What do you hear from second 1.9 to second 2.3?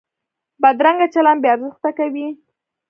کوي